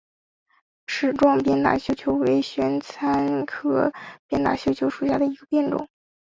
[0.87, 3.93] 齿状鞭打绣球为玄参科
[4.25, 5.87] 鞭打绣球属下的一个变种。